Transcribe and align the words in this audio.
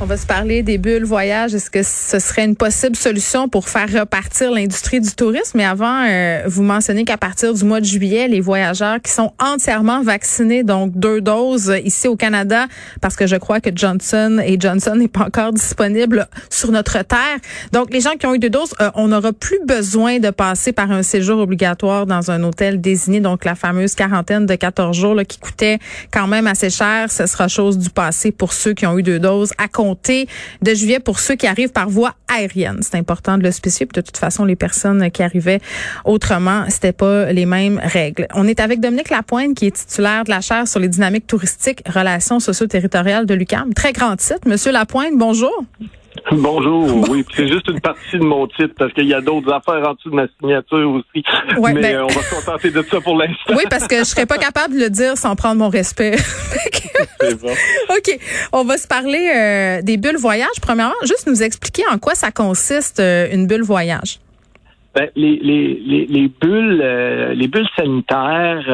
On 0.00 0.04
va 0.04 0.16
se 0.16 0.26
parler 0.26 0.62
des 0.62 0.78
bulles 0.78 1.04
voyage. 1.04 1.56
Est-ce 1.56 1.70
que 1.70 1.82
ce 1.82 2.20
serait 2.20 2.44
une 2.44 2.54
possible 2.54 2.94
solution 2.94 3.48
pour 3.48 3.68
faire 3.68 3.92
repartir 3.92 4.52
l'industrie 4.52 5.00
du 5.00 5.10
tourisme? 5.10 5.58
Mais 5.58 5.64
avant, 5.64 6.04
euh, 6.06 6.42
vous 6.46 6.62
mentionnez 6.62 7.04
qu'à 7.04 7.16
partir 7.16 7.52
du 7.52 7.64
mois 7.64 7.80
de 7.80 7.84
juillet, 7.84 8.28
les 8.28 8.40
voyageurs 8.40 9.02
qui 9.02 9.10
sont 9.10 9.32
entièrement 9.40 10.04
vaccinés, 10.04 10.62
donc 10.62 10.92
deux 10.94 11.20
doses 11.20 11.74
ici 11.82 12.06
au 12.06 12.14
Canada, 12.14 12.66
parce 13.00 13.16
que 13.16 13.26
je 13.26 13.34
crois 13.34 13.60
que 13.60 13.70
Johnson 13.74 14.40
et 14.44 14.56
Johnson 14.60 14.94
n'est 14.94 15.08
pas 15.08 15.24
encore 15.24 15.52
disponible 15.52 16.28
sur 16.48 16.70
notre 16.70 17.02
terre. 17.02 17.38
Donc, 17.72 17.92
les 17.92 18.00
gens 18.00 18.12
qui 18.16 18.26
ont 18.26 18.34
eu 18.36 18.38
deux 18.38 18.50
doses, 18.50 18.74
euh, 18.80 18.92
on 18.94 19.08
n'aura 19.08 19.32
plus 19.32 19.58
besoin 19.66 20.20
de 20.20 20.30
passer 20.30 20.70
par 20.70 20.92
un 20.92 21.02
séjour 21.02 21.40
obligatoire 21.40 22.06
dans 22.06 22.30
un 22.30 22.44
hôtel 22.44 22.80
désigné. 22.80 23.18
Donc, 23.18 23.44
la 23.44 23.56
fameuse 23.56 23.96
quarantaine 23.96 24.46
de 24.46 24.54
14 24.54 24.96
jours 24.96 25.16
qui 25.26 25.40
coûtait 25.40 25.80
quand 26.12 26.28
même 26.28 26.46
assez 26.46 26.70
cher, 26.70 27.10
ce 27.10 27.26
sera 27.26 27.48
chose 27.48 27.78
du 27.78 27.90
passé 27.90 28.30
pour 28.30 28.52
ceux 28.52 28.74
qui 28.74 28.86
ont 28.86 28.96
eu 28.96 29.02
deux 29.02 29.18
doses 29.18 29.50
de 29.94 30.74
juillet 30.74 31.00
pour 31.00 31.20
ceux 31.20 31.34
qui 31.34 31.46
arrivent 31.46 31.72
par 31.72 31.88
voie 31.88 32.14
aérienne. 32.28 32.78
C'est 32.82 32.96
important 32.96 33.38
de 33.38 33.42
le 33.42 33.50
spécifier. 33.50 33.86
de 33.86 34.00
toute 34.00 34.16
façon, 34.16 34.44
les 34.44 34.56
personnes 34.56 35.10
qui 35.10 35.22
arrivaient 35.22 35.60
autrement, 36.04 36.64
c'était 36.68 36.92
pas 36.92 37.32
les 37.32 37.46
mêmes 37.46 37.80
règles. 37.82 38.26
On 38.34 38.46
est 38.46 38.60
avec 38.60 38.80
Dominique 38.80 39.10
Lapointe, 39.10 39.56
qui 39.56 39.66
est 39.66 39.76
titulaire 39.76 40.24
de 40.24 40.30
la 40.30 40.40
chaire 40.40 40.66
sur 40.66 40.80
les 40.80 40.88
dynamiques 40.88 41.26
touristiques, 41.26 41.82
relations 41.88 42.40
socio-territoriales 42.40 43.26
de 43.26 43.34
l'UQAM. 43.34 43.74
Très 43.74 43.92
grand 43.92 44.16
titre. 44.16 44.46
Monsieur 44.46 44.72
Lapointe, 44.72 45.12
bonjour. 45.16 45.64
Bonjour, 46.32 47.08
oui, 47.10 47.24
c'est 47.34 47.48
juste 47.48 47.68
une 47.68 47.80
partie 47.80 48.18
de 48.18 48.24
mon 48.24 48.46
titre 48.46 48.74
parce 48.76 48.92
qu'il 48.92 49.06
y 49.06 49.14
a 49.14 49.20
d'autres 49.20 49.52
affaires 49.52 49.86
en 49.88 49.94
dessous 49.94 50.10
de 50.10 50.14
ma 50.14 50.26
signature 50.38 50.90
aussi. 50.90 51.24
mais 51.56 51.72
ben- 51.74 51.84
euh, 51.84 52.04
on 52.04 52.06
va 52.08 52.22
se 52.22 52.34
contenter 52.34 52.70
de 52.70 52.82
ça 52.82 53.00
pour 53.00 53.16
l'instant. 53.16 53.54
Oui, 53.56 53.64
parce 53.70 53.86
que 53.86 53.98
je 53.98 54.04
serais 54.04 54.26
pas 54.26 54.38
capable 54.38 54.74
de 54.74 54.80
le 54.80 54.90
dire 54.90 55.16
sans 55.16 55.36
prendre 55.36 55.56
mon 55.56 55.68
respect. 55.68 56.16
bon. 57.40 57.52
OK, 57.90 58.18
on 58.52 58.64
va 58.64 58.76
se 58.76 58.86
parler 58.86 59.30
euh, 59.34 59.82
des 59.82 59.96
bulles 59.96 60.18
voyage. 60.18 60.60
Premièrement, 60.62 60.94
juste 61.02 61.26
nous 61.26 61.42
expliquer 61.42 61.82
en 61.92 61.98
quoi 61.98 62.14
ça 62.14 62.30
consiste 62.30 63.00
euh, 63.00 63.28
une 63.32 63.46
bulle 63.46 63.62
voyage. 63.62 64.18
Ben, 64.94 65.08
les, 65.14 65.38
les, 65.42 66.06
les, 66.08 66.28
bulles, 66.40 66.82
les 67.34 67.46
bulles 67.46 67.68
sanitaires, 67.76 68.64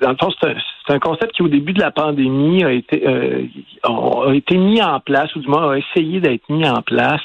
dans 0.00 0.10
le 0.10 0.16
fond, 0.18 0.30
c'est 0.40 0.54
c'est 0.86 0.94
un 0.94 0.98
concept 0.98 1.32
qui, 1.32 1.42
au 1.42 1.48
début 1.48 1.72
de 1.72 1.80
la 1.80 1.90
pandémie, 1.90 2.64
a 2.64 2.72
été, 2.72 3.06
euh, 3.06 3.42
a 3.84 4.32
été 4.32 4.56
mis 4.56 4.82
en 4.82 5.00
place, 5.00 5.34
ou 5.34 5.40
du 5.40 5.48
moins 5.48 5.72
a 5.72 5.78
essayé 5.78 6.20
d'être 6.20 6.48
mis 6.48 6.68
en 6.68 6.82
place, 6.82 7.22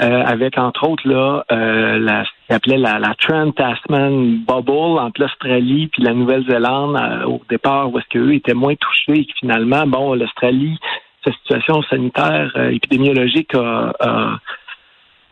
euh, 0.00 0.22
avec 0.24 0.56
entre 0.58 0.88
autres 0.88 1.06
là, 1.06 1.44
euh, 1.52 1.98
la, 1.98 2.24
appelait 2.48 2.78
la, 2.78 2.98
la 2.98 3.14
Trans-Tasman 3.14 4.38
Bubble 4.38 4.98
entre 4.98 5.20
l'Australie 5.20 5.88
puis 5.88 6.02
la 6.02 6.14
Nouvelle-Zélande 6.14 6.96
euh, 6.96 7.24
au 7.26 7.42
départ, 7.50 7.92
où 7.92 7.98
est-ce 7.98 8.08
qu'eux 8.08 8.32
étaient 8.32 8.54
moins 8.54 8.74
touchés 8.74 9.20
et 9.20 9.24
que 9.26 9.32
finalement, 9.38 9.86
bon, 9.86 10.14
l'Australie, 10.14 10.78
sa 11.24 11.32
situation 11.32 11.82
sanitaire 11.82 12.52
épidémiologique 12.72 13.54
a, 13.54 13.92
a 14.00 14.38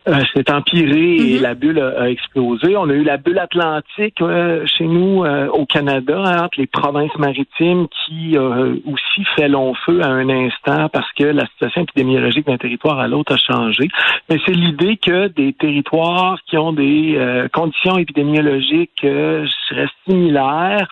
euh, 0.07 0.23
c'est 0.33 0.49
empiré 0.49 1.15
et 1.15 1.35
mhm. 1.35 1.41
la 1.43 1.53
bulle 1.53 1.79
a, 1.79 2.09
explosé. 2.09 2.75
On 2.75 2.89
a 2.89 2.93
eu 2.93 3.03
la 3.03 3.17
bulle 3.17 3.37
atlantique 3.37 4.19
euh, 4.21 4.65
chez 4.65 4.85
nous 4.85 5.23
euh, 5.23 5.47
au 5.49 5.67
Canada, 5.67 6.17
hein, 6.17 6.45
entre 6.45 6.59
les 6.59 6.65
provinces 6.65 7.15
maritimes, 7.19 7.87
qui 8.05 8.35
aussi 8.37 9.23
fait 9.35 9.47
long 9.47 9.75
feu 9.85 10.01
à 10.01 10.07
un 10.07 10.27
instant 10.29 10.89
parce 10.89 11.11
que 11.13 11.25
la 11.25 11.45
situation 11.47 11.83
épidémiologique 11.83 12.47
d'un 12.47 12.57
territoire 12.57 12.99
à 12.99 13.07
l'autre 13.07 13.33
a 13.33 13.37
changé. 13.37 13.89
Mais 14.29 14.37
c'est 14.45 14.53
l'idée 14.53 14.97
que 14.97 15.27
des 15.27 15.53
territoires 15.53 16.39
qui 16.47 16.57
ont 16.57 16.73
des 16.73 17.47
conditions 17.53 17.97
épidémiologiques, 17.97 19.01
je 19.03 19.73
dirais, 19.73 19.87
similaires, 20.07 20.87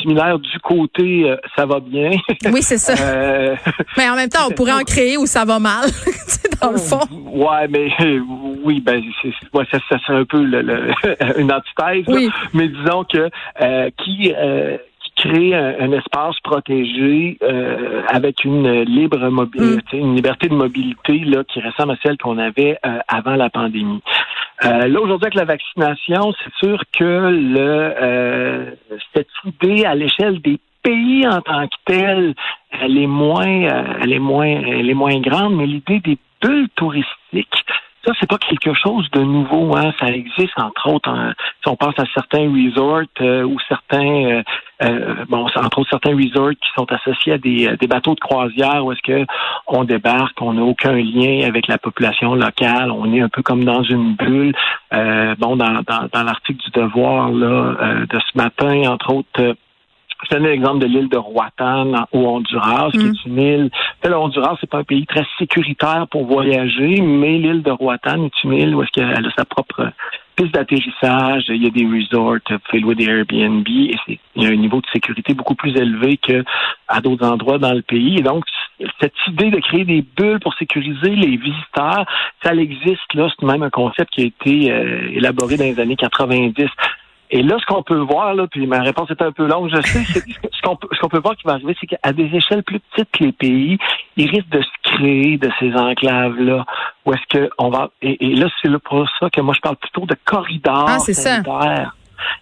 similaire 0.00 0.38
du 0.38 0.58
côté 0.60 1.34
ça 1.56 1.66
va 1.66 1.80
bien. 1.80 2.10
Oui, 2.52 2.62
c'est 2.62 2.78
ça. 2.78 2.94
mais 3.96 4.08
en 4.08 4.16
même 4.16 4.28
temps, 4.28 4.46
on 4.48 4.52
pourrait 4.52 4.72
en 4.72 4.82
créer 4.82 5.16
où 5.16 5.26
ça 5.26 5.44
va 5.44 5.58
mal, 5.58 5.88
dans 6.62 6.72
le 6.72 6.78
fond. 6.78 7.00
Ouais, 7.32 7.68
mais 7.68 7.90
oui, 8.64 8.80
ben 8.80 9.02
c'est 9.22 9.28
ouais, 9.52 9.64
ça, 9.70 9.78
ça 9.88 9.98
serait 9.98 10.18
un 10.18 10.24
peu 10.24 10.42
le, 10.42 10.90
une 11.38 11.52
antithèse. 11.52 12.04
Oui. 12.08 12.30
Mais 12.54 12.68
disons 12.68 13.04
que 13.04 13.30
euh, 13.60 13.90
qui 13.98 14.32
euh, 14.36 14.78
crée 15.20 15.54
un, 15.54 15.92
espace 15.92 16.38
protégé 16.40 17.36
euh, 17.42 18.02
avec 18.08 18.44
une 18.44 18.82
libre 18.82 19.28
mobilité, 19.28 19.98
mm. 19.98 20.04
une 20.04 20.16
liberté 20.16 20.48
de 20.48 20.54
mobilité 20.54 21.18
là 21.18 21.44
qui 21.44 21.60
ressemble 21.60 21.92
à 21.92 21.96
celle 22.02 22.16
qu'on 22.16 22.38
avait 22.38 22.78
euh, 22.86 22.98
avant 23.08 23.36
la 23.36 23.50
pandémie. 23.50 24.02
Euh, 24.64 24.88
là 24.88 25.00
aujourd'hui 25.00 25.26
avec 25.26 25.34
la 25.34 25.44
vaccination, 25.44 26.32
c'est 26.42 26.66
sûr 26.66 26.82
que 26.92 27.04
le 27.04 27.94
à 29.62 29.94
l'échelle 29.94 30.40
des 30.40 30.58
pays 30.82 31.26
en 31.26 31.40
tant 31.42 31.66
que 31.66 31.76
tel, 31.84 32.34
elle 32.70 32.96
est 32.96 33.06
moins, 33.06 33.68
elle 34.02 34.12
est 34.12 34.18
moins, 34.18 34.46
elle 34.46 34.88
est 34.88 34.94
moins 34.94 35.20
grande, 35.20 35.56
mais 35.56 35.66
l'idée 35.66 36.00
des 36.00 36.18
bulles 36.40 36.68
touristiques, 36.74 37.64
ça, 38.10 38.16
c'est 38.20 38.28
pas 38.28 38.38
quelque 38.38 38.74
chose 38.74 39.08
de 39.12 39.20
nouveau. 39.20 39.76
Hein. 39.76 39.92
Ça 40.00 40.08
existe, 40.08 40.58
entre 40.58 40.88
autres, 40.88 41.10
si 41.62 41.68
on 41.68 41.76
pense 41.76 41.98
à 41.98 42.04
certains 42.14 42.50
resorts 42.50 43.02
euh, 43.20 43.44
ou 43.44 43.56
certains, 43.68 44.24
euh, 44.24 44.42
euh, 44.82 45.14
bon, 45.28 45.46
entre 45.54 45.78
autres 45.78 45.90
certains 45.90 46.16
resorts 46.16 46.50
qui 46.50 46.68
sont 46.76 46.90
associés 46.90 47.34
à 47.34 47.38
des, 47.38 47.76
des 47.78 47.86
bateaux 47.86 48.14
de 48.14 48.20
croisière 48.20 48.84
où 48.84 48.92
est-ce 48.92 49.02
que 49.02 49.26
on 49.66 49.84
débarque, 49.84 50.40
on 50.40 50.54
n'a 50.54 50.62
aucun 50.62 50.94
lien 50.94 51.46
avec 51.46 51.68
la 51.68 51.78
population 51.78 52.34
locale, 52.34 52.90
on 52.90 53.12
est 53.12 53.20
un 53.20 53.28
peu 53.28 53.42
comme 53.42 53.64
dans 53.64 53.82
une 53.82 54.14
bulle. 54.14 54.54
bon, 54.90 55.56
dans, 55.56 55.82
dans, 55.86 56.08
dans 56.12 56.22
l'article 56.22 56.60
du 56.64 56.70
Devoir 56.70 57.30
là 57.30 58.04
de 58.08 58.18
ce 58.18 58.38
matin, 58.38 58.90
entre 58.90 59.14
autres 59.14 59.56
je 60.24 60.34
donne 60.34 60.44
l'exemple 60.44 60.78
de 60.78 60.86
l'île 60.86 61.08
de 61.08 61.16
Roatan 61.16 62.06
au 62.12 62.26
Honduras, 62.26 62.90
qui 62.92 62.98
est 62.98 63.26
mm. 63.26 63.26
une 63.26 63.38
île. 63.38 63.70
Le 64.04 64.16
Honduras, 64.16 64.56
c'est 64.60 64.70
pas 64.70 64.78
un 64.78 64.84
pays 64.84 65.06
très 65.06 65.26
sécuritaire 65.38 66.06
pour 66.10 66.26
voyager, 66.26 67.00
mais 67.00 67.38
l'île 67.38 67.62
de 67.62 67.70
Roatan 67.70 68.24
est 68.24 68.44
une 68.44 68.52
île 68.52 68.74
où 68.74 68.82
est-ce 68.82 68.90
qu'elle 68.90 69.10
a 69.10 69.30
sa 69.36 69.44
propre 69.44 69.92
piste 70.36 70.54
d'atterrissage, 70.54 71.44
il 71.48 71.62
y 71.62 71.66
a 71.66 71.70
des 71.70 71.84
resorts, 71.84 72.38
vous 72.48 72.58
pouvez 72.68 72.80
louer 72.80 72.94
des 72.94 73.04
Airbnb, 73.04 73.66
et 73.68 74.18
il 74.36 74.42
y 74.42 74.46
a 74.46 74.50
un 74.50 74.56
niveau 74.56 74.80
de 74.80 74.86
sécurité 74.92 75.34
beaucoup 75.34 75.54
plus 75.54 75.76
élevé 75.76 76.16
que 76.16 76.44
à 76.88 77.00
d'autres 77.00 77.26
endroits 77.26 77.58
dans 77.58 77.72
le 77.72 77.82
pays. 77.82 78.18
Et 78.18 78.22
donc, 78.22 78.44
cette 79.00 79.14
idée 79.28 79.50
de 79.50 79.60
créer 79.60 79.84
des 79.84 80.02
bulles 80.16 80.40
pour 80.40 80.54
sécuriser 80.54 81.10
les 81.10 81.36
visiteurs, 81.36 82.06
ça 82.42 82.54
existe 82.54 83.14
là, 83.14 83.28
c'est 83.28 83.46
même 83.46 83.62
un 83.62 83.70
concept 83.70 84.10
qui 84.12 84.22
a 84.22 84.24
été 84.24 84.72
euh, 84.72 85.10
élaboré 85.12 85.56
dans 85.56 85.64
les 85.64 85.78
années 85.78 85.96
90. 85.96 86.66
Et 87.32 87.42
là, 87.42 87.56
ce 87.60 87.66
qu'on 87.66 87.82
peut 87.82 88.00
voir, 88.00 88.34
là, 88.34 88.46
puis 88.48 88.66
ma 88.66 88.80
réponse 88.80 89.10
est 89.10 89.22
un 89.22 89.30
peu 89.30 89.46
longue, 89.46 89.70
je 89.72 89.80
sais, 89.82 90.04
ce 90.04 90.62
qu'on 90.62 90.76
peut, 90.76 90.88
ce 90.92 90.98
qu'on 90.98 91.08
peut 91.08 91.20
voir 91.20 91.36
qui 91.36 91.46
va 91.46 91.52
arriver, 91.52 91.76
c'est 91.80 91.86
qu'à 91.86 92.12
des 92.12 92.24
échelles 92.34 92.64
plus 92.64 92.80
petites 92.80 93.10
que 93.12 93.24
les 93.24 93.32
pays, 93.32 93.78
ils 94.16 94.28
risquent 94.28 94.50
de 94.50 94.62
se 94.62 94.68
créer 94.82 95.38
de 95.38 95.48
ces 95.60 95.72
enclaves-là. 95.74 96.64
Où 97.06 97.12
est-ce 97.12 97.26
que 97.38 97.50
on 97.58 97.70
va 97.70 97.90
et, 98.02 98.34
là, 98.34 98.48
c'est 98.60 98.78
pour 98.78 99.08
ça 99.18 99.30
que 99.30 99.40
moi 99.40 99.54
je 99.54 99.60
parle 99.60 99.76
plutôt 99.76 100.06
de 100.06 100.16
corridors 100.24 100.86
ah, 100.88 100.98
sanitaires. 100.98 101.94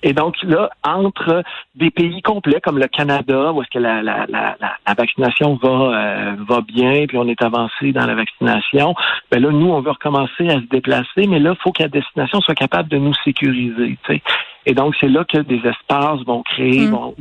Et 0.02 0.12
donc 0.12 0.36
là, 0.42 0.70
entre 0.84 1.42
des 1.74 1.90
pays 1.90 2.22
complets 2.22 2.60
comme 2.60 2.78
le 2.78 2.86
Canada, 2.86 3.52
où 3.52 3.62
est-ce 3.62 3.70
que 3.70 3.78
la, 3.78 4.02
la, 4.02 4.26
la, 4.28 4.56
la, 4.60 4.94
vaccination 4.94 5.58
va 5.62 5.68
euh, 5.68 6.36
va 6.48 6.60
bien, 6.60 7.06
puis 7.06 7.18
on 7.18 7.26
est 7.26 7.42
avancé 7.42 7.92
dans 7.92 8.06
la 8.06 8.14
vaccination, 8.14 8.94
ben 9.30 9.42
là, 9.42 9.50
nous, 9.50 9.70
on 9.70 9.80
veut 9.80 9.90
recommencer 9.90 10.48
à 10.48 10.60
se 10.60 10.68
déplacer, 10.70 11.26
mais 11.28 11.40
là, 11.40 11.54
il 11.58 11.62
faut 11.62 11.72
que 11.72 11.82
la 11.82 11.88
destination 11.88 12.40
soit 12.40 12.54
capable 12.54 12.88
de 12.88 12.98
nous 12.98 13.14
sécuriser. 13.24 13.98
Et 14.66 14.74
donc, 14.74 14.94
c'est 15.00 15.08
là 15.08 15.24
que 15.24 15.38
des 15.38 15.60
espaces 15.66 16.20
vont 16.26 16.42
créer, 16.42 16.86
mm. 16.86 16.90
vont 16.90 17.14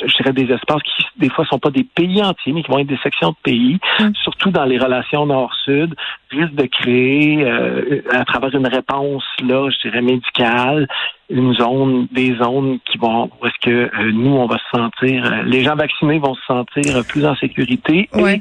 je 0.00 0.14
dirais 0.14 0.32
des 0.32 0.52
espaces 0.52 0.82
qui 0.82 1.04
des 1.16 1.30
fois 1.30 1.44
sont 1.46 1.58
pas 1.58 1.70
des 1.70 1.84
pays 1.84 2.22
entiers, 2.22 2.52
mais 2.52 2.62
qui 2.62 2.70
vont 2.70 2.78
être 2.78 2.86
des 2.86 2.98
sections 2.98 3.30
de 3.30 3.36
pays, 3.42 3.78
mm. 4.00 4.10
surtout 4.22 4.50
dans 4.50 4.64
les 4.64 4.78
relations 4.78 5.26
nord-sud, 5.26 5.94
risquent 6.30 6.54
de 6.54 6.66
créer 6.66 7.44
euh, 7.44 8.02
à 8.12 8.24
travers 8.24 8.54
une 8.54 8.66
réponse 8.66 9.24
là, 9.42 9.68
je 9.70 9.88
dirais 9.88 10.02
médicale, 10.02 10.88
une 11.30 11.54
zone, 11.54 12.06
des 12.10 12.34
zones 12.36 12.78
qui 12.84 12.98
vont 12.98 13.30
où 13.40 13.46
est-ce 13.46 13.58
que 13.68 13.70
euh, 13.70 14.12
nous 14.12 14.36
on 14.36 14.46
va 14.46 14.58
se 14.58 14.78
sentir, 14.78 15.24
euh, 15.24 15.42
les 15.44 15.62
gens 15.62 15.76
vaccinés 15.76 16.18
vont 16.18 16.34
se 16.34 16.44
sentir 16.46 17.04
plus 17.08 17.24
en 17.26 17.34
sécurité 17.36 18.08
et 18.16 18.40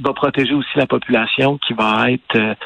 va 0.00 0.12
protéger 0.12 0.54
aussi 0.54 0.70
la 0.76 0.86
population 0.86 1.58
qui 1.58 1.74
va 1.74 2.10
être 2.10 2.56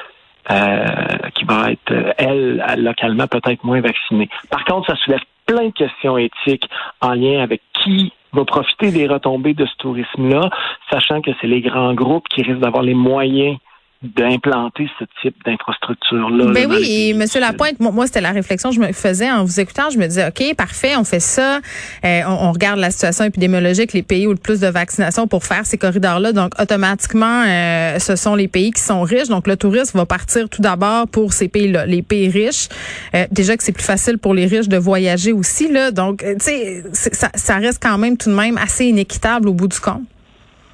qui 1.36 1.44
va 1.44 1.70
être, 1.70 2.14
elle, 2.18 2.64
localement 2.78 3.28
peut-être 3.28 3.62
moins 3.62 3.80
vaccinée. 3.80 4.28
Par 4.50 4.64
contre, 4.64 4.88
ça 4.88 4.96
soulève 4.96 5.20
plein 5.46 5.66
de 5.66 5.72
questions 5.72 6.18
éthiques 6.18 6.68
en 7.00 7.14
lien 7.14 7.42
avec 7.42 7.62
qui 7.72 8.12
va 8.32 8.44
profiter 8.44 8.90
des 8.90 9.06
retombées 9.06 9.54
de 9.54 9.66
ce 9.66 9.76
tourisme-là, 9.76 10.50
sachant 10.90 11.20
que 11.20 11.30
c'est 11.40 11.46
les 11.46 11.60
grands 11.60 11.94
groupes 11.94 12.28
qui 12.28 12.42
risquent 12.42 12.60
d'avoir 12.60 12.82
les 12.82 12.94
moyens 12.94 13.58
d'implanter 14.02 14.88
ce 14.98 15.04
type 15.20 15.36
d'infrastructure-là. 15.44 16.52
Ben 16.52 16.68
oui, 16.68 16.84
et 16.84 17.10
M. 17.10 17.24
Lapointe, 17.40 17.78
moi, 17.78 18.06
c'était 18.06 18.20
la 18.20 18.32
réflexion 18.32 18.70
que 18.70 18.74
je 18.74 18.80
me 18.80 18.92
faisais 18.92 19.30
en 19.30 19.44
vous 19.44 19.60
écoutant. 19.60 19.90
Je 19.90 19.98
me 19.98 20.06
disais, 20.06 20.26
OK, 20.26 20.56
parfait, 20.56 20.96
on 20.96 21.04
fait 21.04 21.20
ça. 21.20 21.60
Euh, 22.04 22.22
on, 22.26 22.50
regarde 22.52 22.80
la 22.80 22.90
situation 22.90 23.24
épidémiologique, 23.24 23.92
les 23.92 24.02
pays 24.02 24.26
où 24.26 24.30
le 24.30 24.36
plus 24.36 24.60
de 24.60 24.66
vaccination 24.66 25.28
pour 25.28 25.44
faire 25.44 25.64
ces 25.66 25.78
corridors-là. 25.78 26.32
Donc, 26.32 26.52
automatiquement, 26.60 27.44
euh, 27.46 27.98
ce 28.00 28.16
sont 28.16 28.34
les 28.34 28.48
pays 28.48 28.72
qui 28.72 28.82
sont 28.82 29.02
riches. 29.02 29.28
Donc, 29.28 29.46
le 29.46 29.56
tourisme 29.56 29.98
va 29.98 30.06
partir 30.06 30.48
tout 30.48 30.62
d'abord 30.62 31.06
pour 31.06 31.32
ces 31.32 31.48
pays-là, 31.48 31.86
les 31.86 32.02
pays 32.02 32.28
riches. 32.28 32.68
Euh, 33.14 33.26
déjà 33.30 33.56
que 33.56 33.62
c'est 33.62 33.72
plus 33.72 33.84
facile 33.84 34.18
pour 34.18 34.34
les 34.34 34.46
riches 34.46 34.68
de 34.68 34.78
voyager 34.78 35.32
aussi. 35.32 35.70
Là. 35.70 35.92
Donc, 35.92 36.24
tu 36.24 36.34
sais, 36.40 36.82
ça, 36.92 37.30
ça 37.34 37.56
reste 37.56 37.80
quand 37.80 37.98
même 37.98 38.16
tout 38.16 38.30
de 38.30 38.34
même 38.34 38.58
assez 38.58 38.86
inéquitable 38.86 39.48
au 39.48 39.54
bout 39.54 39.68
du 39.68 39.78
compte. 39.78 40.02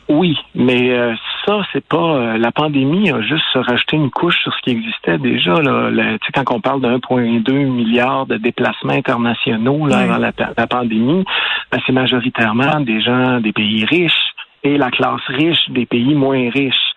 Oui, 0.08 0.38
mais 0.54 0.90
euh, 0.90 1.14
ça, 1.44 1.60
c'est 1.72 1.86
pas 1.86 1.96
euh, 1.98 2.38
la 2.38 2.50
pandémie 2.50 3.10
a 3.10 3.20
juste 3.20 3.44
rajouté 3.54 3.96
une 3.96 4.10
couche 4.10 4.38
sur 4.42 4.54
ce 4.54 4.62
qui 4.62 4.70
existait 4.70 5.18
déjà. 5.18 5.60
Là, 5.60 5.90
sais, 6.24 6.32
quand 6.34 6.50
on 6.50 6.60
parle 6.60 6.80
de 6.80 6.88
1,2 6.88 7.52
milliard 7.52 8.24
de 8.24 8.38
déplacements 8.38 8.94
internationaux 8.94 9.86
là, 9.86 9.98
avant 9.98 10.16
la, 10.16 10.66
pandémie, 10.66 11.24
ben, 11.70 11.80
c'est 11.86 11.92
majoritairement 11.92 12.80
des 12.80 13.02
gens 13.02 13.40
des 13.40 13.52
pays 13.52 13.84
riches 13.84 14.32
et 14.64 14.78
la 14.78 14.90
classe 14.90 15.20
riche 15.28 15.68
des 15.68 15.84
pays 15.84 16.14
moins 16.14 16.48
riches. 16.50 16.87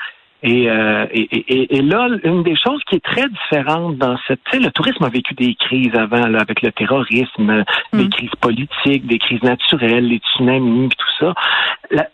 Euh, 0.43 1.05
et, 1.11 1.21
et, 1.21 1.77
et, 1.77 1.81
là, 1.81 2.07
une 2.23 2.41
des 2.41 2.55
choses 2.55 2.81
qui 2.89 2.95
est 2.95 3.03
très 3.03 3.27
différente 3.29 3.97
dans 3.97 4.17
cette, 4.27 4.43
tu 4.45 4.57
sais, 4.57 4.63
le 4.63 4.71
tourisme 4.71 5.03
a 5.03 5.09
vécu 5.09 5.35
des 5.35 5.53
crises 5.53 5.93
avant, 5.95 6.27
là, 6.27 6.39
avec 6.39 6.63
le 6.63 6.71
terrorisme, 6.71 7.63
des 7.93 8.05
mm. 8.05 8.09
crises 8.09 8.35
politiques, 8.39 9.05
des 9.05 9.19
crises 9.19 9.43
naturelles, 9.43 10.07
les 10.07 10.17
tsunamis, 10.17 10.89
tout 10.89 11.11
ça. 11.19 11.33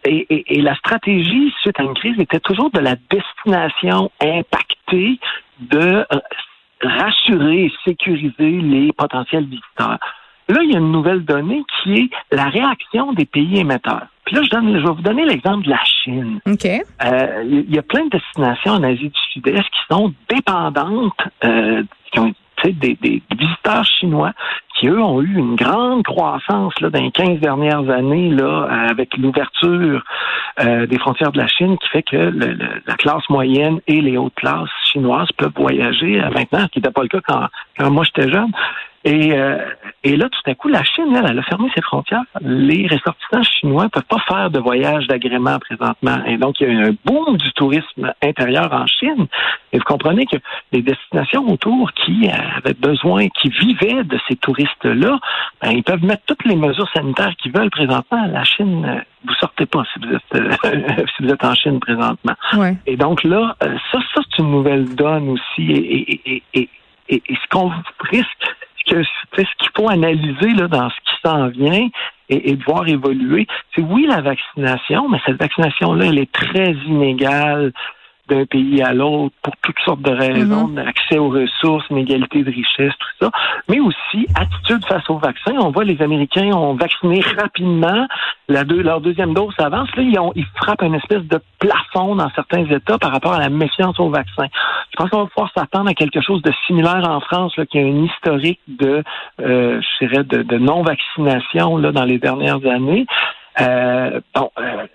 et, 0.03 0.61
la 0.61 0.75
stratégie 0.75 1.53
suite 1.61 1.79
à 1.79 1.83
une 1.83 1.93
crise 1.93 2.19
était 2.19 2.41
toujours 2.41 2.69
de 2.71 2.79
la 2.79 2.95
destination 3.09 4.11
impactée 4.21 5.19
de 5.59 5.79
euh, 5.79 6.05
rassurer 6.81 7.65
et 7.65 7.73
sécuriser 7.85 8.33
les 8.61 8.91
potentiels 8.91 9.45
visiteurs. 9.45 9.99
Là, 10.49 10.61
il 10.63 10.71
y 10.71 10.75
a 10.75 10.79
une 10.79 10.91
nouvelle 10.91 11.25
donnée 11.25 11.63
qui 11.83 11.93
est 11.95 12.09
la 12.31 12.45
réaction 12.45 13.13
des 13.13 13.25
pays 13.25 13.59
émetteurs. 13.59 14.07
Puis 14.25 14.35
là, 14.35 14.41
je, 14.43 14.49
donne, 14.49 14.77
je 14.77 14.85
vais 14.85 14.93
vous 14.93 15.01
donner 15.01 15.25
l'exemple 15.25 15.65
de 15.65 15.69
la 15.69 15.83
Chine. 15.83 16.39
OK. 16.45 16.65
Euh, 16.65 17.43
il 17.45 17.73
y 17.73 17.79
a 17.79 17.81
plein 17.81 18.05
de 18.05 18.09
destinations 18.09 18.73
en 18.73 18.83
Asie 18.83 19.09
du 19.09 19.19
Sud-Est 19.31 19.63
qui 19.63 19.79
sont 19.89 20.13
dépendantes, 20.29 21.19
euh, 21.43 21.83
qui 22.11 22.19
ont 22.19 22.33
des, 22.65 22.97
des, 23.01 23.21
visiteurs 23.37 23.85
chinois 23.85 24.33
qui, 24.75 24.87
eux, 24.87 25.01
ont 25.01 25.21
eu 25.21 25.37
une 25.37 25.55
grande 25.55 26.03
croissance 26.03 26.73
là, 26.81 26.89
dans 26.89 27.01
les 27.01 27.11
15 27.11 27.39
dernières 27.39 27.89
années 27.89 28.29
là, 28.29 28.67
avec 28.89 29.15
l'ouverture 29.17 30.03
euh, 30.59 30.85
des 30.87 30.97
frontières 30.97 31.31
de 31.31 31.37
la 31.37 31.47
Chine 31.47 31.77
qui 31.77 31.87
fait 31.89 32.03
que 32.03 32.17
la 32.17 32.95
classe 32.95 33.29
moyenne 33.29 33.79
et 33.87 34.01
les 34.01 34.17
hautes 34.17 34.35
classes 34.35 34.69
chinoises 34.83 35.31
peuvent 35.37 35.53
voyager 35.55 36.19
maintenant, 36.33 36.61
ce 36.63 36.67
qui 36.67 36.79
n'était 36.79 36.91
pas 36.91 37.03
le 37.03 37.09
cas 37.09 37.21
quand, 37.25 37.47
quand 37.77 37.91
moi 37.91 38.03
j'étais 38.03 38.29
jeune. 38.29 38.51
Et, 39.03 39.33
euh, 39.33 39.57
et 40.03 40.15
là, 40.15 40.27
tout 40.29 40.51
à 40.51 40.55
coup, 40.55 40.67
la 40.67 40.83
Chine, 40.83 41.15
elle, 41.15 41.25
elle, 41.29 41.39
a 41.39 41.43
fermé 41.43 41.69
ses 41.73 41.81
frontières. 41.81 42.23
Les 42.41 42.87
ressortissants 42.87 43.43
chinois 43.43 43.83
ne 43.85 43.89
peuvent 43.89 44.03
pas 44.03 44.19
faire 44.27 44.49
de 44.49 44.59
voyage 44.59 45.07
d'agrément 45.07 45.57
présentement. 45.59 46.23
Et 46.25 46.37
donc, 46.37 46.59
il 46.59 46.67
y 46.67 46.69
a 46.69 46.73
eu 46.73 46.85
un 46.87 46.95
boom 47.05 47.37
du 47.37 47.51
tourisme 47.53 48.11
intérieur 48.21 48.73
en 48.73 48.85
Chine. 48.87 49.27
Et 49.71 49.77
vous 49.77 49.83
comprenez 49.83 50.25
que 50.25 50.37
les 50.71 50.81
destinations 50.81 51.47
autour 51.47 51.91
qui 51.93 52.29
avaient 52.29 52.73
besoin, 52.73 53.27
qui 53.29 53.49
vivaient 53.49 54.03
de 54.03 54.19
ces 54.27 54.35
touristes-là, 54.35 55.19
ben, 55.61 55.71
ils 55.71 55.83
peuvent 55.83 56.03
mettre 56.03 56.23
toutes 56.25 56.45
les 56.45 56.55
mesures 56.55 56.89
sanitaires 56.93 57.35
qu'ils 57.37 57.53
veulent 57.53 57.69
présentement. 57.69 58.25
La 58.27 58.43
Chine, 58.43 58.85
euh, 58.85 58.99
vous 59.25 59.33
sortez 59.35 59.65
pas 59.65 59.83
si 59.93 60.05
vous 60.05 60.15
êtes, 60.15 60.65
euh, 60.65 61.05
si 61.15 61.23
vous 61.23 61.29
êtes 61.29 61.43
en 61.43 61.53
Chine 61.53 61.79
présentement. 61.79 62.33
Ouais. 62.57 62.75
Et 62.87 62.97
donc 62.97 63.23
là, 63.23 63.55
ça, 63.61 63.99
ça 64.13 64.21
c'est 64.29 64.41
une 64.41 64.51
nouvelle 64.51 64.95
donne 64.95 65.29
aussi. 65.29 65.71
Et, 65.71 66.21
et, 66.33 66.43
et, 66.53 66.69
et 67.09 67.21
ce 67.29 67.47
qu'on 67.49 67.71
risque, 67.99 68.55
que 68.87 69.03
ce 69.03 69.55
qu'il 69.59 69.69
faut 69.75 69.89
analyser 69.89 70.53
là, 70.53 70.67
dans 70.67 70.89
ce 70.89 70.95
qui 70.95 71.21
s'en 71.23 71.47
vient 71.49 71.89
et, 72.29 72.51
et 72.51 72.55
voir 72.65 72.87
évoluer, 72.87 73.47
c'est 73.75 73.81
oui 73.81 74.05
la 74.07 74.21
vaccination, 74.21 75.07
mais 75.09 75.19
cette 75.25 75.39
vaccination-là, 75.39 76.05
elle 76.05 76.19
est 76.19 76.31
très 76.31 76.71
inégale 76.85 77.73
d'un 78.27 78.45
pays 78.45 78.81
à 78.81 78.93
l'autre 78.93 79.35
pour 79.41 79.53
toutes 79.61 79.79
sortes 79.85 80.01
de 80.01 80.11
raisons, 80.11 80.67
mm 80.67 80.77
accès 80.77 81.17
aux 81.17 81.29
ressources, 81.29 81.85
inégalité 81.89 82.43
de 82.43 82.51
richesse, 82.51 82.93
tout 82.99 83.25
ça, 83.25 83.31
mais 83.67 83.79
aussi 83.79 84.27
attitude 84.35 84.85
face 84.85 85.09
au 85.09 85.17
vaccin. 85.17 85.53
On 85.59 85.71
voit 85.71 85.83
les 85.83 86.01
Américains 86.01 86.51
ont 86.53 86.75
vacciné 86.75 87.21
rapidement, 87.37 88.07
la 88.47 88.63
deux, 88.63 88.81
leur 88.81 89.01
deuxième 89.01 89.33
dose 89.33 89.53
avance. 89.57 89.89
Là, 89.95 90.03
ils, 90.03 90.19
ont, 90.19 90.31
ils 90.35 90.45
frappent 90.55 90.83
une 90.83 90.95
espèce 90.95 91.23
de 91.23 91.39
plafond 91.59 92.15
dans 92.15 92.29
certains 92.35 92.65
États 92.65 92.97
par 92.97 93.11
rapport 93.11 93.33
à 93.33 93.39
la 93.39 93.49
méfiance 93.49 93.99
au 93.99 94.09
vaccin. 94.09 94.47
Je 94.91 94.95
pense 94.97 95.09
qu'on 95.09 95.23
va 95.23 95.27
pouvoir 95.27 95.51
s'attendre 95.55 95.89
à 95.89 95.93
quelque 95.93 96.21
chose 96.21 96.41
de 96.41 96.51
similaire 96.65 97.05
en 97.09 97.19
France, 97.19 97.55
là, 97.57 97.65
qui 97.65 97.79
a 97.79 97.81
un 97.81 98.03
historique 98.05 98.61
de, 98.67 99.03
euh, 99.41 99.81
je 99.81 100.05
dirais, 100.05 100.23
de, 100.23 100.43
de 100.43 100.57
non-vaccination 100.57 101.77
là, 101.77 101.91
dans 101.91 102.05
les 102.05 102.19
dernières 102.19 102.65
années. 102.65 103.05
Euh, 103.59 104.21
bon, 104.35 104.51
euh, 104.59 104.85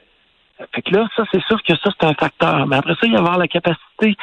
fait 0.75 0.83
que 0.83 0.95
là, 0.95 1.09
ça, 1.17 1.25
c'est 1.33 1.43
sûr 1.45 1.63
que 1.63 1.75
ça, 1.75 1.91
c'est 1.99 2.07
un 2.07 2.15
facteur. 2.15 2.67
Mais 2.67 2.77
après 2.77 2.93
ça, 2.95 3.01
il 3.05 3.13
y 3.13 3.17
a 3.17 3.19
avoir 3.19 3.39
la 3.39 3.49
capacité 3.49 4.17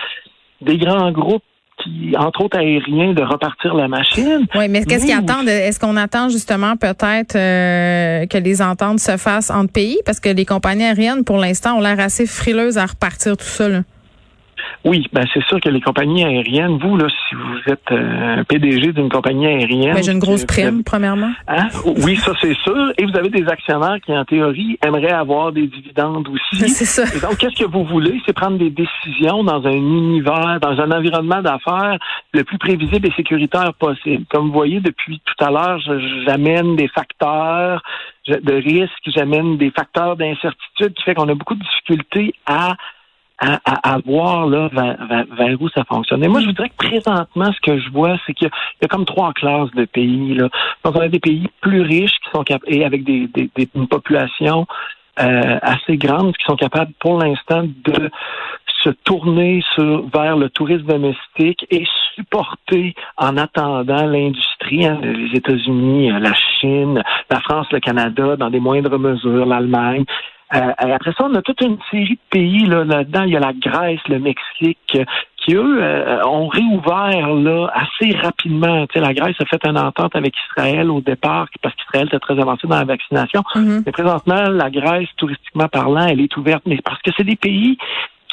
des 0.62 0.78
grands 0.78 1.12
groupes 1.12 1.44
qui, 1.84 2.14
entre 2.18 2.42
autres 2.42 2.58
aériens, 2.58 3.14
de 3.14 3.24
repartir 3.24 3.74
la 3.74 3.88
machine. 3.88 4.46
Oui, 4.56 4.68
mais 4.70 4.84
qu'est-ce 4.86 5.06
qu'ils 5.06 5.16
attendent? 5.16 5.48
Est-ce 5.48 5.80
qu'on 5.80 5.96
attend 5.96 6.30
justement 6.30 6.76
peut-être 6.76 7.36
euh, 7.36 8.26
que 8.26 8.38
les 8.38 8.62
ententes 8.62 9.00
se 9.00 9.18
fassent 9.18 9.50
entre 9.50 9.72
pays? 9.72 10.00
Parce 10.06 10.20
que 10.20 10.30
les 10.30 10.46
compagnies 10.46 10.84
aériennes, 10.84 11.24
pour 11.24 11.38
l'instant, 11.38 11.78
ont 11.78 11.82
l'air 11.82 12.00
assez 12.00 12.26
frileuses 12.26 12.78
à 12.78 12.86
repartir 12.86 13.38
tout 13.38 13.46
ça. 13.46 13.70
Là. 13.70 13.82
Oui, 14.86 15.08
ben 15.12 15.26
c'est 15.34 15.44
sûr 15.46 15.60
que 15.60 15.70
les 15.70 15.82
compagnies 15.82 16.24
aériennes, 16.24 16.78
vous, 16.78 16.96
là, 16.98 17.08
si 17.10 17.36
vous 17.36 17.72
êtes 17.72 17.92
euh, 17.92 18.44
PDG 18.46 18.94
d'une 18.94 19.10
compagnie 19.10 19.48
aérienne. 19.48 19.96
Ben, 19.96 20.04
j'ai 20.04 20.12
une 20.12 20.20
grosse 20.20 20.46
prime, 20.46 20.84
premièrement. 20.84 21.32
Hein? 21.48 21.68
Oui, 21.86 22.16
ça 22.16 22.32
c'est 22.42 22.56
sûr. 22.56 22.94
Et 22.98 23.06
vous 23.06 23.16
avez 23.18 23.30
des 23.30 23.48
actionnaires 23.48 23.98
qui, 24.06 24.14
en 24.14 24.26
théorie, 24.26 24.78
aimeraient 24.86 25.12
avoir 25.12 25.52
des 25.52 25.68
dividendes 25.68 26.28
aussi. 26.30 26.70
C'est 26.70 26.86
ça. 26.86 27.04
donc, 27.28 27.38
qu'est-ce 27.38 27.62
que 27.62 27.70
vous 27.70 27.84
voulez? 27.84 28.22
C'est 28.26 28.34
prendre 28.34 28.58
des 28.58 28.70
décisions 28.70 29.44
dans 29.44 29.66
un 29.66 29.72
univers, 29.72 30.60
dans 30.62 30.80
un 30.80 30.92
environnement 30.92 31.42
d'affaires 31.42 31.98
le 32.34 32.44
plus 32.44 32.58
prévisible 32.58 33.08
et 33.08 33.12
sécuritaire 33.12 33.74
possible. 33.74 34.26
Comme 34.30 34.48
vous 34.48 34.54
voyez, 34.54 34.80
depuis 34.80 35.22
tout 35.26 35.44
à 35.44 35.50
l'heure, 35.50 35.80
j'amène 36.26 36.76
des 36.76 36.88
facteurs 36.88 37.82
de 38.28 38.54
risque, 38.54 39.04
j'amène 39.08 39.58
des 39.58 39.72
facteurs 39.72 40.16
d'incertitude 40.16 40.94
qui 40.94 41.04
fait 41.04 41.16
qu'on 41.16 41.30
a 41.30 41.34
beaucoup 41.34 41.56
de 41.56 41.64
difficultés 41.64 42.34
à 42.46 42.76
à, 43.40 43.94
à, 43.94 43.98
voir 44.00 44.48
là, 44.48 44.70
vers, 44.72 45.62
où 45.62 45.70
ça 45.70 45.84
fonctionne. 45.86 46.24
Et 46.24 46.28
moi, 46.28 46.42
je 46.42 46.48
voudrais 46.48 46.70
que 46.70 46.76
présentement, 46.76 47.52
ce 47.54 47.60
que 47.62 47.80
je 47.80 47.90
vois, 47.90 48.18
c'est 48.26 48.34
qu'il 48.34 48.50
y, 48.82 48.86
a 48.86 48.88
comme 48.88 49.06
trois 49.06 49.34
classes 49.34 49.72
de 49.72 49.86
pays. 49.86 50.36
Là. 50.36 50.50
Donc, 50.84 50.96
on 50.96 51.02
a 51.02 51.08
des 51.08 51.20
pays 51.20 51.48
plus 51.62 51.82
riches 51.82 52.18
qui 52.24 52.30
sont 52.32 52.44
et 52.68 52.84
avec 52.84 53.04
des, 53.04 53.28
des, 53.28 53.50
une 53.76 53.88
population 53.88 54.68
euh, 55.20 55.60
assez 55.62 55.98
grande 55.98 56.36
qui 56.36 56.44
sont 56.46 56.56
capables 56.56 56.92
pour 57.00 57.18
l'instant 57.18 57.64
de 57.64 58.10
se 58.84 58.90
tourner 58.90 59.62
sur, 59.76 60.08
vers 60.14 60.38
le 60.38 60.50
tourisme 60.50 60.86
domestique 60.86 61.66
et 61.70 61.86
supporter 62.16 62.96
en 63.18 63.38
attendant 63.38 64.06
l'industrie, 64.06 64.86
hein, 64.86 65.00
les 65.02 65.38
États-Unis, 65.38 66.12
la 66.12 66.34
Chine, 66.34 67.04
la 67.30 67.40
France, 67.42 67.68
le 67.72 67.80
Canada, 67.80 68.36
dans 68.38 68.50
des 68.50 68.60
moindres 68.60 68.98
mesures, 68.98 69.46
l'Allemagne, 69.46 70.06
euh, 70.56 70.72
après 70.78 71.12
ça, 71.12 71.26
on 71.26 71.36
a 71.36 71.42
toute 71.42 71.62
une 71.62 71.78
série 71.92 72.16
de 72.16 72.30
pays 72.30 72.66
là, 72.66 72.84
là-dedans. 72.84 73.24
Il 73.24 73.34
y 73.34 73.38
a 73.38 73.40
la 73.40 73.54
Grèce, 73.54 74.00
le 74.08 74.20
Mexique, 74.20 74.98
qui 75.38 75.54
eux 75.54 75.82
euh, 75.82 76.24
ont 76.26 76.48
réouvert 76.48 77.34
là 77.34 77.72
assez 77.74 78.16
rapidement. 78.18 78.88
Tu 78.88 79.00
sais, 79.00 79.06
la 79.06 79.14
Grèce 79.14 79.36
a 79.40 79.46
fait 79.46 79.64
une 79.66 79.78
entente 79.78 80.16
avec 80.16 80.34
Israël 80.50 80.90
au 80.90 81.02
départ 81.02 81.48
parce 81.62 81.76
qu'Israël 81.76 82.08
était 82.08 82.20
très 82.20 82.40
avancé 82.40 82.68
dans 82.68 82.78
la 82.78 82.86
vaccination. 82.86 83.44
Mm-hmm. 83.56 83.84
Mais 83.86 83.92
présentement, 83.92 84.50
la 84.50 84.70
Grèce, 84.70 85.08
touristiquement 85.18 85.68
parlant, 85.68 86.08
elle 86.08 86.22
est 86.22 86.36
ouverte, 86.36 86.64
mais 86.66 86.80
parce 86.84 87.02
que 87.02 87.12
c'est 87.16 87.24
des 87.24 87.36
pays 87.36 87.78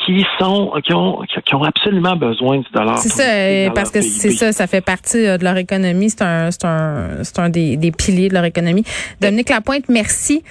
qui 0.04 0.24
sont 0.38 0.72
qui 0.84 0.92
ont 0.92 1.22
qui 1.44 1.54
ont 1.54 1.64
absolument 1.64 2.16
besoin 2.16 2.58
du 2.58 2.66
dollar. 2.72 2.98
C'est 2.98 3.08
ça, 3.08 3.72
parce 3.74 3.90
que 3.90 4.00
c'est 4.02 4.30
ça, 4.30 4.52
ça 4.52 4.66
fait 4.66 4.80
partie 4.80 5.26
euh, 5.26 5.38
de 5.38 5.44
leur 5.44 5.56
économie. 5.56 6.10
C'est 6.10 6.22
un 6.22 6.50
c'est 6.50 6.64
un 6.64 7.24
c'est 7.24 7.38
un 7.38 7.48
des, 7.48 7.76
des 7.76 7.92
piliers 7.92 8.28
de 8.28 8.34
leur 8.34 8.44
économie. 8.44 8.84
Dominique 9.20 9.48
Lapointe, 9.48 9.88
merci. 9.88 10.42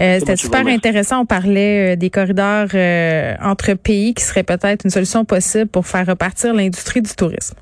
Euh, 0.00 0.18
c'était 0.18 0.36
super 0.36 0.66
intéressant. 0.66 1.20
On 1.20 1.26
parlait 1.26 1.92
euh, 1.92 1.96
des 1.96 2.10
corridors 2.10 2.68
euh, 2.74 3.34
entre 3.40 3.74
pays 3.74 4.14
qui 4.14 4.24
seraient 4.24 4.42
peut-être 4.42 4.84
une 4.84 4.90
solution 4.90 5.24
possible 5.24 5.68
pour 5.68 5.86
faire 5.86 6.06
repartir 6.06 6.52
l'industrie 6.52 7.02
du 7.02 7.14
tourisme. 7.14 7.56